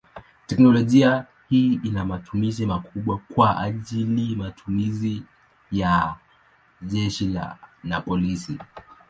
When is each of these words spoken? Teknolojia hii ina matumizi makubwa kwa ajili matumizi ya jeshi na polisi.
Teknolojia 0.47 1.25
hii 1.49 1.73
ina 1.83 2.05
matumizi 2.05 2.65
makubwa 2.65 3.17
kwa 3.17 3.57
ajili 3.59 4.35
matumizi 4.35 5.23
ya 5.71 6.15
jeshi 6.81 7.37
na 7.83 8.01
polisi. 8.01 8.57